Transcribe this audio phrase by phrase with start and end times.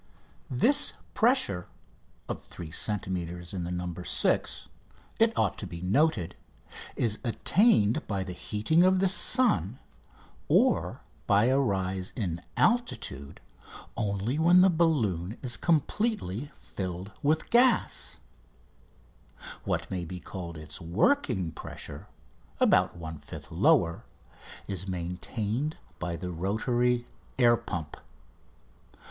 [0.49, 1.67] This pressure
[2.27, 3.93] (of 3 centimetres in the "No.
[4.01, 4.67] 6"),
[5.19, 6.35] it ought to be noted,
[6.95, 9.77] is attained by the heating of the sun
[10.47, 13.41] or by a rise in altitude
[13.95, 18.17] only when the balloon is completely filled with gas:
[19.65, 22.07] what may be called its working pressure
[22.59, 24.03] about one fifth lower
[24.67, 27.05] is maintained by the rotary
[27.37, 27.95] air pump.